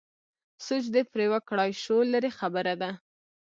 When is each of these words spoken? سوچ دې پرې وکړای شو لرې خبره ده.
سوچ 0.65 0.85
دې 0.93 1.01
پرې 1.11 1.25
وکړای 1.33 1.71
شو 1.83 1.97
لرې 2.11 2.31
خبره 2.39 2.73
ده. 2.81 2.91